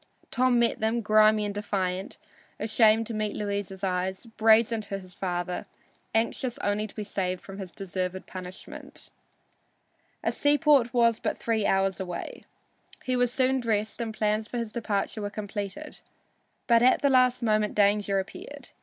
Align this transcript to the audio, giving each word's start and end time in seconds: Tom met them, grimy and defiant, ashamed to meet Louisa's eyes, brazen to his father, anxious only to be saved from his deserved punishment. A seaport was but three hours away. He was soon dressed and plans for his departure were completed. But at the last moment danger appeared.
Tom 0.31 0.57
met 0.57 0.79
them, 0.79 1.01
grimy 1.01 1.45
and 1.45 1.53
defiant, 1.53 2.17
ashamed 2.59 3.05
to 3.05 3.13
meet 3.13 3.35
Louisa's 3.35 3.83
eyes, 3.83 4.25
brazen 4.25 4.81
to 4.81 4.97
his 4.97 5.13
father, 5.13 5.67
anxious 6.15 6.57
only 6.57 6.87
to 6.87 6.95
be 6.95 7.03
saved 7.03 7.39
from 7.41 7.59
his 7.59 7.69
deserved 7.69 8.25
punishment. 8.25 9.11
A 10.23 10.31
seaport 10.31 10.91
was 10.91 11.19
but 11.19 11.37
three 11.37 11.67
hours 11.67 11.99
away. 11.99 12.45
He 13.03 13.15
was 13.15 13.31
soon 13.31 13.59
dressed 13.59 14.01
and 14.01 14.11
plans 14.11 14.47
for 14.47 14.57
his 14.57 14.71
departure 14.71 15.21
were 15.21 15.29
completed. 15.29 15.99
But 16.65 16.81
at 16.81 17.03
the 17.03 17.11
last 17.11 17.43
moment 17.43 17.75
danger 17.75 18.17
appeared. 18.17 18.71